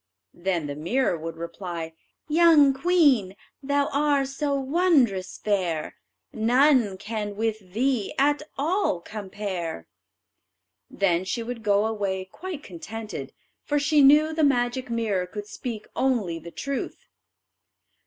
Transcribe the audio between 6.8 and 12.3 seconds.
can with thee at all compare." Then she would go away